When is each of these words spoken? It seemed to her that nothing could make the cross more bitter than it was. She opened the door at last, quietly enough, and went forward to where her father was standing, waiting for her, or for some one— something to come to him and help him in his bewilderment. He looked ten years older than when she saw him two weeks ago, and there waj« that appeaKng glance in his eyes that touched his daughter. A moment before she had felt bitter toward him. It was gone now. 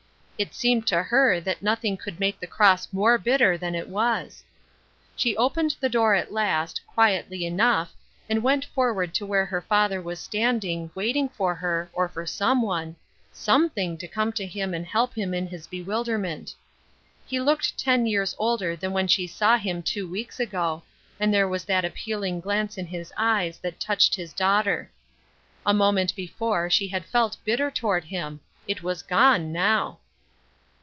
It 0.41 0.55
seemed 0.55 0.87
to 0.87 1.03
her 1.03 1.39
that 1.39 1.61
nothing 1.61 1.97
could 1.97 2.19
make 2.19 2.39
the 2.39 2.47
cross 2.47 2.91
more 2.91 3.19
bitter 3.19 3.59
than 3.59 3.75
it 3.75 3.87
was. 3.87 4.43
She 5.15 5.37
opened 5.37 5.75
the 5.79 5.87
door 5.87 6.15
at 6.15 6.33
last, 6.33 6.81
quietly 6.87 7.45
enough, 7.45 7.93
and 8.27 8.41
went 8.41 8.65
forward 8.65 9.13
to 9.13 9.25
where 9.27 9.45
her 9.45 9.61
father 9.61 10.01
was 10.01 10.19
standing, 10.19 10.89
waiting 10.95 11.29
for 11.29 11.53
her, 11.53 11.91
or 11.93 12.09
for 12.09 12.25
some 12.25 12.63
one— 12.63 12.95
something 13.31 13.99
to 13.99 14.07
come 14.07 14.31
to 14.33 14.43
him 14.47 14.73
and 14.73 14.83
help 14.83 15.13
him 15.15 15.35
in 15.35 15.45
his 15.45 15.67
bewilderment. 15.67 16.55
He 17.27 17.39
looked 17.39 17.77
ten 17.77 18.07
years 18.07 18.35
older 18.39 18.75
than 18.75 18.93
when 18.93 19.07
she 19.07 19.27
saw 19.27 19.57
him 19.57 19.83
two 19.83 20.09
weeks 20.09 20.39
ago, 20.39 20.81
and 21.19 21.31
there 21.31 21.47
waj« 21.47 21.67
that 21.67 21.83
appeaKng 21.83 22.41
glance 22.41 22.79
in 22.79 22.87
his 22.87 23.13
eyes 23.15 23.59
that 23.59 23.79
touched 23.79 24.15
his 24.15 24.33
daughter. 24.33 24.89
A 25.67 25.71
moment 25.75 26.15
before 26.15 26.67
she 26.67 26.87
had 26.87 27.05
felt 27.05 27.37
bitter 27.45 27.69
toward 27.69 28.05
him. 28.05 28.39
It 28.67 28.81
was 28.81 29.03
gone 29.03 29.51
now. 29.53 29.99